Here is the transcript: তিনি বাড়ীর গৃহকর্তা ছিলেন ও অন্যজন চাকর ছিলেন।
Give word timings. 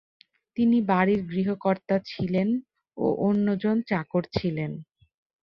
তিনি 0.57 0.77
বাড়ীর 0.89 1.21
গৃহকর্তা 1.27 1.95
ছিলেন 2.05 2.49
ও 2.97 3.05
অন্যজন 3.27 3.77
চাকর 3.89 4.23
ছিলেন। 4.37 4.71